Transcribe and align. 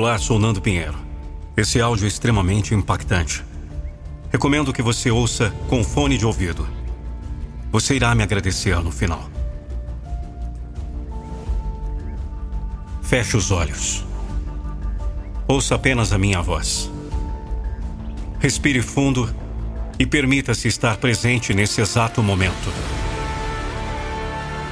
Olá, 0.00 0.16
sou 0.16 0.38
Nando 0.38 0.62
Pinheiro. 0.62 0.96
Esse 1.56 1.80
áudio 1.80 2.04
é 2.04 2.08
extremamente 2.08 2.72
impactante. 2.72 3.44
Recomendo 4.30 4.72
que 4.72 4.80
você 4.80 5.10
ouça 5.10 5.52
com 5.68 5.82
fone 5.82 6.16
de 6.16 6.24
ouvido. 6.24 6.68
Você 7.72 7.96
irá 7.96 8.14
me 8.14 8.22
agradecer 8.22 8.78
no 8.78 8.92
final. 8.92 9.28
Feche 13.02 13.36
os 13.36 13.50
olhos. 13.50 14.06
Ouça 15.48 15.74
apenas 15.74 16.12
a 16.12 16.16
minha 16.16 16.40
voz. 16.40 16.88
Respire 18.38 18.80
fundo 18.80 19.34
e 19.98 20.06
permita-se 20.06 20.68
estar 20.68 20.96
presente 20.98 21.52
nesse 21.52 21.80
exato 21.80 22.22
momento. 22.22 22.72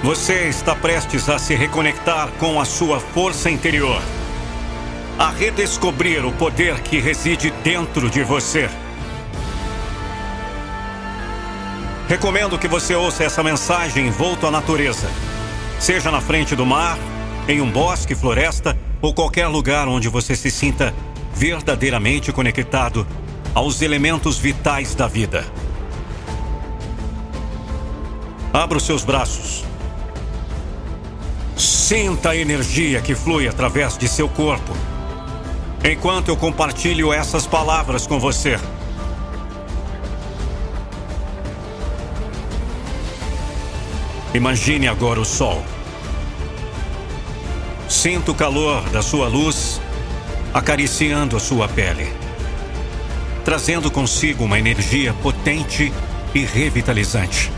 Você 0.05 0.49
está 0.49 0.77
prestes 0.77 1.29
a 1.29 1.37
se 1.37 1.57
reconectar 1.57 2.31
com 2.39 2.61
a 2.61 2.65
sua 2.65 3.01
força 3.01 3.51
interior 3.51 4.01
a 5.19 5.31
redescobrir 5.31 6.27
o 6.27 6.33
poder 6.33 6.81
que 6.81 7.01
reside 7.01 7.51
dentro 7.63 8.11
de 8.11 8.23
você. 8.23 8.69
Recomendo 12.07 12.59
que 12.59 12.69
você 12.69 12.95
ouça 12.95 13.25
essa 13.25 13.43
mensagem 13.43 14.07
envolto 14.07 14.47
à 14.47 14.51
natureza, 14.51 15.09
seja 15.81 16.11
na 16.11 16.21
frente 16.21 16.55
do 16.55 16.67
mar, 16.67 16.99
em 17.49 17.61
um 17.61 17.71
bosque, 17.71 18.15
floresta 18.15 18.79
ou 19.01 19.15
qualquer 19.15 19.47
lugar 19.47 19.89
onde 19.89 20.09
você 20.09 20.37
se 20.37 20.51
sinta 20.51 20.95
verdadeiramente 21.35 22.31
conectado 22.31 23.07
aos 23.55 23.81
elementos 23.81 24.39
vitais 24.39 24.95
da 24.95 25.07
vida. 25.07 25.45
Abra 28.53 28.77
os 28.77 28.85
seus 28.85 29.03
braços. 29.03 29.65
Sinta 31.57 32.31
a 32.31 32.37
energia 32.37 33.01
que 33.01 33.15
flui 33.15 33.49
através 33.49 33.97
de 33.97 34.09
seu 34.09 34.29
corpo 34.29 34.73
enquanto 35.93 36.29
eu 36.29 36.37
compartilho 36.37 37.13
essas 37.13 37.47
palavras 37.47 38.07
com 38.07 38.19
você. 38.19 38.59
Imagine 44.35 44.89
agora 44.89 45.21
o 45.21 45.25
sol. 45.25 45.63
Sinta 47.89 48.33
o 48.33 48.35
calor 48.35 48.83
da 48.91 49.01
sua 49.01 49.29
luz 49.29 49.81
acariciando 50.53 51.37
a 51.37 51.41
sua 51.41 51.69
pele, 51.69 52.13
trazendo 53.45 53.91
consigo 53.91 54.45
uma 54.45 54.59
energia 54.59 55.15
potente 55.23 55.93
e 56.35 56.41
revitalizante. 56.41 57.51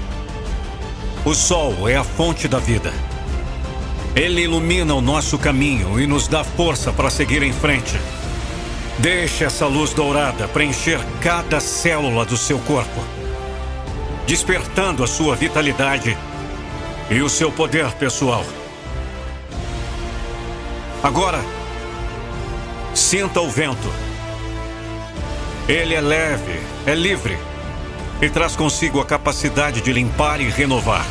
O 1.25 1.35
sol 1.35 1.89
é 1.89 1.97
a 1.97 2.05
fonte 2.05 2.47
da 2.47 2.59
vida. 2.59 2.93
Ele 4.15 4.43
ilumina 4.43 4.95
o 4.95 5.01
nosso 5.01 5.39
caminho 5.39 5.99
e 5.99 6.07
nos 6.07 6.29
dá 6.29 6.45
força 6.45 6.93
para 6.93 7.11
seguir 7.11 7.43
em 7.43 7.53
frente. 7.53 7.99
Deixe 8.99 9.45
essa 9.45 9.65
luz 9.65 9.93
dourada 9.93 10.49
preencher 10.49 10.99
cada 11.21 11.61
célula 11.61 12.25
do 12.25 12.37
seu 12.37 12.59
corpo, 12.59 13.01
despertando 14.27 15.05
a 15.05 15.07
sua 15.07 15.37
vitalidade 15.37 16.19
e 17.09 17.21
o 17.23 17.29
seu 17.29 17.53
poder 17.53 17.93
pessoal. 17.93 18.45
Agora, 21.01 21.41
sinta 22.93 23.41
o 23.41 23.49
vento. 23.49 23.89
Ele 25.69 25.95
é 25.95 26.01
leve, 26.01 26.61
é 26.85 26.95
livre 26.95 27.39
e 28.21 28.29
traz 28.29 28.57
consigo 28.57 29.01
a 29.01 29.07
capacidade 29.07 29.81
de 29.81 29.93
limpar 29.93 30.41
e 30.41 30.51
renovar. 30.51 31.07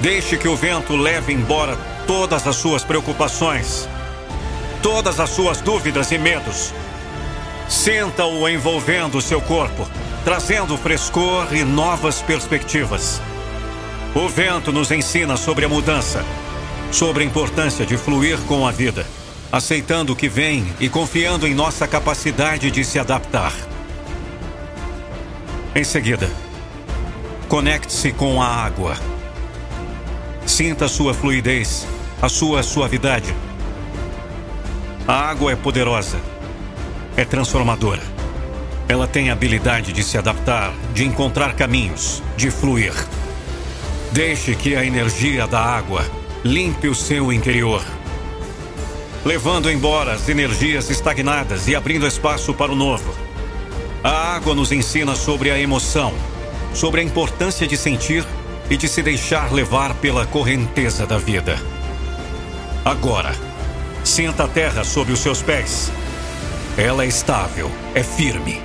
Deixe 0.00 0.36
que 0.36 0.48
o 0.48 0.56
vento 0.56 0.96
leve 0.96 1.32
embora 1.32 1.78
todas 2.08 2.44
as 2.44 2.56
suas 2.56 2.82
preocupações 2.82 3.88
todas 4.82 5.20
as 5.20 5.30
suas 5.30 5.60
dúvidas 5.60 6.10
e 6.10 6.18
medos. 6.18 6.74
Sinta-o 7.68 8.48
envolvendo 8.48 9.22
seu 9.22 9.40
corpo, 9.40 9.88
trazendo 10.24 10.76
frescor 10.76 11.54
e 11.54 11.64
novas 11.64 12.20
perspectivas. 12.20 13.22
O 14.14 14.28
vento 14.28 14.72
nos 14.72 14.90
ensina 14.90 15.36
sobre 15.36 15.64
a 15.64 15.68
mudança, 15.68 16.24
sobre 16.90 17.22
a 17.22 17.26
importância 17.26 17.86
de 17.86 17.96
fluir 17.96 18.36
com 18.40 18.66
a 18.66 18.72
vida, 18.72 19.06
aceitando 19.50 20.12
o 20.12 20.16
que 20.16 20.28
vem 20.28 20.66
e 20.80 20.88
confiando 20.88 21.46
em 21.46 21.54
nossa 21.54 21.86
capacidade 21.86 22.70
de 22.70 22.84
se 22.84 22.98
adaptar. 22.98 23.52
Em 25.74 25.84
seguida, 25.84 26.28
conecte-se 27.48 28.12
com 28.12 28.42
a 28.42 28.46
água. 28.46 28.96
Sinta 30.44 30.88
sua 30.88 31.14
fluidez, 31.14 31.86
a 32.20 32.28
sua 32.28 32.62
suavidade 32.62 33.34
a 35.06 35.14
água 35.14 35.52
é 35.52 35.56
poderosa. 35.56 36.20
É 37.16 37.24
transformadora. 37.24 38.02
Ela 38.88 39.06
tem 39.06 39.30
a 39.30 39.32
habilidade 39.32 39.92
de 39.92 40.02
se 40.02 40.16
adaptar, 40.16 40.72
de 40.94 41.04
encontrar 41.04 41.54
caminhos, 41.54 42.22
de 42.36 42.50
fluir. 42.50 42.94
Deixe 44.12 44.54
que 44.54 44.76
a 44.76 44.84
energia 44.84 45.46
da 45.46 45.60
água 45.60 46.04
limpe 46.44 46.88
o 46.88 46.94
seu 46.94 47.32
interior, 47.32 47.82
levando 49.24 49.70
embora 49.70 50.12
as 50.12 50.28
energias 50.28 50.90
estagnadas 50.90 51.68
e 51.68 51.74
abrindo 51.74 52.06
espaço 52.06 52.52
para 52.52 52.72
o 52.72 52.76
novo. 52.76 53.14
A 54.04 54.34
água 54.34 54.54
nos 54.54 54.72
ensina 54.72 55.14
sobre 55.14 55.50
a 55.50 55.58
emoção, 55.58 56.12
sobre 56.74 57.00
a 57.00 57.04
importância 57.04 57.66
de 57.66 57.76
sentir 57.76 58.24
e 58.68 58.76
de 58.76 58.88
se 58.88 59.02
deixar 59.02 59.52
levar 59.52 59.94
pela 59.94 60.26
correnteza 60.26 61.06
da 61.06 61.18
vida. 61.18 61.56
Agora, 62.84 63.32
Sinta 64.04 64.44
a 64.44 64.48
terra 64.48 64.82
sob 64.84 65.12
os 65.12 65.20
seus 65.20 65.42
pés. 65.42 65.92
Ela 66.76 67.04
é 67.04 67.06
estável, 67.06 67.70
é 67.94 68.02
firme 68.02 68.60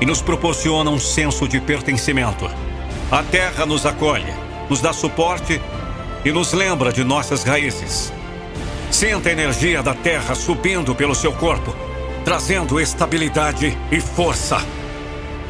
e 0.00 0.06
nos 0.06 0.22
proporciona 0.22 0.90
um 0.90 0.98
senso 0.98 1.48
de 1.48 1.60
pertencimento. 1.60 2.48
A 3.10 3.22
terra 3.22 3.66
nos 3.66 3.84
acolhe, 3.84 4.32
nos 4.68 4.80
dá 4.80 4.92
suporte 4.92 5.60
e 6.24 6.30
nos 6.30 6.52
lembra 6.52 6.92
de 6.92 7.02
nossas 7.02 7.42
raízes. 7.42 8.12
Sinta 8.90 9.28
a 9.28 9.32
energia 9.32 9.82
da 9.82 9.94
terra 9.94 10.34
subindo 10.34 10.94
pelo 10.94 11.14
seu 11.14 11.32
corpo, 11.32 11.74
trazendo 12.24 12.80
estabilidade 12.80 13.76
e 13.90 14.00
força. 14.00 14.58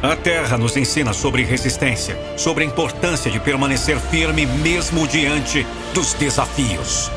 A 0.03 0.17
terra 0.17 0.57
nos 0.57 0.77
ensina 0.77 1.13
sobre 1.13 1.43
resistência, 1.43 2.19
sobre 2.37 2.65
a 2.65 2.67
importância 2.67 3.31
de 3.31 3.41
permanecer 3.41 3.99
firme 3.99 4.47
mesmo 4.47 5.07
diante 5.07 5.67
dos 5.93 6.15
desafios. 6.15 7.11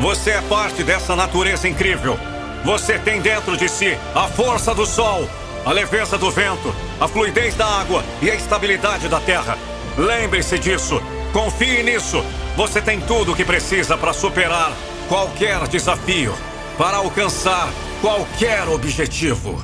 Você 0.00 0.30
é 0.30 0.40
parte 0.42 0.84
dessa 0.84 1.16
natureza 1.16 1.68
incrível. 1.68 2.16
Você 2.64 2.98
tem 2.98 3.20
dentro 3.20 3.56
de 3.56 3.68
si 3.68 3.98
a 4.14 4.28
força 4.28 4.72
do 4.72 4.86
sol, 4.86 5.28
a 5.64 5.72
leveza 5.72 6.16
do 6.16 6.30
vento, 6.30 6.72
a 7.00 7.08
fluidez 7.08 7.54
da 7.56 7.66
água 7.66 8.04
e 8.22 8.30
a 8.30 8.34
estabilidade 8.34 9.08
da 9.08 9.20
terra. 9.20 9.58
Lembre-se 9.96 10.56
disso. 10.56 11.02
Confie 11.32 11.82
nisso. 11.82 12.24
Você 12.56 12.80
tem 12.80 13.00
tudo 13.00 13.32
o 13.32 13.36
que 13.36 13.44
precisa 13.44 13.96
para 13.96 14.12
superar 14.12 14.72
qualquer 15.08 15.66
desafio, 15.66 16.32
para 16.76 16.98
alcançar 16.98 17.68
qualquer 18.00 18.68
objetivo. 18.68 19.60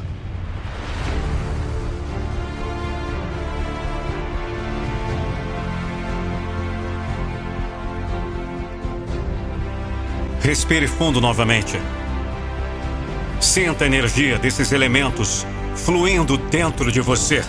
Respire 10.44 10.86
fundo 10.86 11.22
novamente. 11.22 11.80
Sinta 13.40 13.84
a 13.84 13.86
energia 13.86 14.38
desses 14.38 14.72
elementos 14.72 15.46
fluindo 15.74 16.36
dentro 16.36 16.92
de 16.92 17.00
você, 17.00 17.42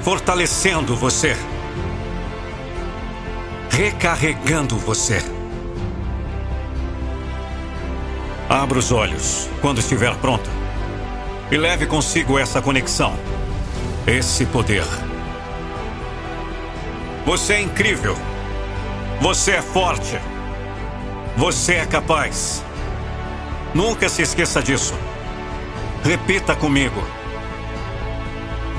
fortalecendo 0.00 0.96
você, 0.96 1.36
recarregando 3.68 4.78
você. 4.78 5.22
Abra 8.48 8.78
os 8.78 8.90
olhos 8.90 9.50
quando 9.60 9.80
estiver 9.80 10.16
pronto 10.16 10.48
e 11.50 11.58
leve 11.58 11.84
consigo 11.84 12.38
essa 12.38 12.62
conexão, 12.62 13.14
esse 14.06 14.46
poder. 14.46 14.86
Você 17.26 17.52
é 17.52 17.60
incrível. 17.60 18.16
Você 19.20 19.50
é 19.50 19.60
forte. 19.60 20.31
Você 21.36 21.74
é 21.74 21.86
capaz. 21.86 22.62
Nunca 23.74 24.08
se 24.08 24.22
esqueça 24.22 24.62
disso. 24.62 24.94
Repita 26.04 26.54
comigo. 26.54 27.02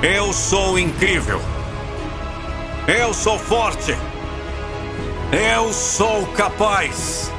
Eu 0.02 0.32
sou 0.32 0.78
incrível. 0.78 1.40
Eu 2.86 3.12
sou 3.12 3.38
forte. 3.38 3.96
Eu 5.32 5.72
sou 5.72 6.26
capaz. 6.28 7.32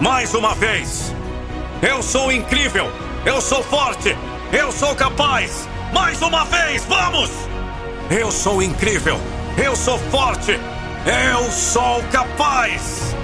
Mais 0.00 0.32
uma 0.34 0.54
vez. 0.54 1.14
Eu 1.82 2.02
sou 2.02 2.32
incrível. 2.32 2.90
Eu 3.24 3.40
sou 3.40 3.62
forte. 3.62 4.16
Eu 4.52 4.72
sou 4.72 4.94
capaz. 4.94 5.68
Mais 5.92 6.22
uma 6.22 6.44
vez, 6.44 6.84
vamos! 6.84 7.30
Eu 8.10 8.30
sou 8.30 8.62
incrível. 8.62 9.18
Eu 9.56 9.74
sou 9.74 9.98
forte. 9.98 10.58
Eu 11.32 11.50
sou 11.50 12.02
capaz. 12.12 13.14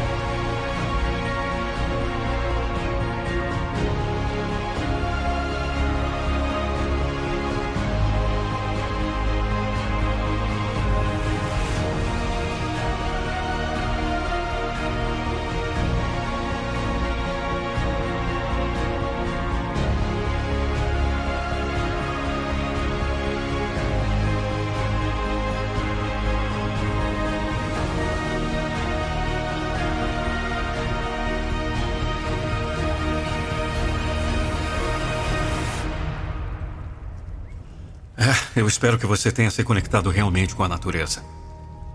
Eu 38.57 38.67
espero 38.67 38.99
que 38.99 39.07
você 39.07 39.31
tenha 39.31 39.51
se 39.51 39.63
conectado 39.65 40.11
realmente 40.11 40.55
com 40.55 40.63
a 40.63 40.69
natureza, 40.69 41.25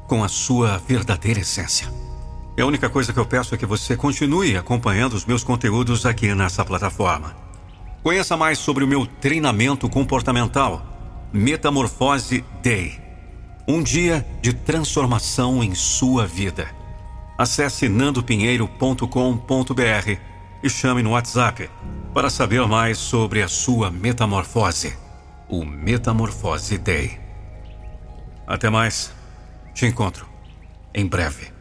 com 0.08 0.24
a 0.24 0.28
sua 0.28 0.82
verdadeira 0.88 1.40
essência. 1.40 1.88
A 2.60 2.66
única 2.66 2.90
coisa 2.90 3.14
que 3.14 3.20
eu 3.20 3.26
peço 3.26 3.54
é 3.54 3.58
que 3.58 3.66
você 3.66 3.96
continue 3.96 4.58
acompanhando 4.58 5.14
os 5.14 5.26
meus 5.26 5.44
conteúdos 5.44 6.06
aqui 6.06 6.34
nessa 6.34 6.66
plataforma. 6.66 7.36
Conheça 8.02 8.36
mais 8.36 8.58
sobre 8.58 8.84
o 8.84 8.88
meu 8.88 9.06
treinamento 9.06 9.88
comportamental, 9.88 11.30
Metamorfose 11.32 12.44
Day. 12.64 13.00
Um 13.68 13.84
dia 13.84 14.26
de 14.42 14.54
transformação 14.54 15.64
em 15.64 15.76
sua 15.76 16.26
vida. 16.26 16.68
Acesse 17.38 17.88
nandopinheiro.com.br 17.88 20.18
e 20.64 20.70
chame 20.70 21.04
no 21.04 21.12
WhatsApp 21.12 21.70
para 22.14 22.30
saber 22.30 22.66
mais 22.66 22.98
sobre 22.98 23.44
a 23.44 23.48
sua 23.48 23.92
metamorfose. 23.92 25.07
O 25.50 25.64
Metamorfose 25.64 26.78
Day. 26.78 27.20
Até 28.46 28.70
mais. 28.70 29.14
Te 29.74 29.86
encontro 29.86 30.28
em 30.94 31.06
breve. 31.06 31.57